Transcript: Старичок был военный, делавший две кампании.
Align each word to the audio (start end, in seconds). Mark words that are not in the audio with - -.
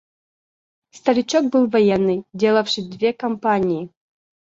Старичок 0.89 1.51
был 1.51 1.67
военный, 1.67 2.23
делавший 2.33 2.89
две 2.89 3.13
кампании. 3.13 3.91